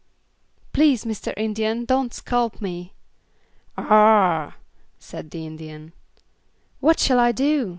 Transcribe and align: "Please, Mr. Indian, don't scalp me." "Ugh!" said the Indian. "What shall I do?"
"Please, 0.73 1.05
Mr. 1.05 1.31
Indian, 1.37 1.85
don't 1.85 2.11
scalp 2.11 2.59
me." 2.59 2.93
"Ugh!" 3.77 4.51
said 4.97 5.29
the 5.29 5.45
Indian. 5.45 5.93
"What 6.79 6.99
shall 6.99 7.19
I 7.19 7.31
do?" 7.31 7.69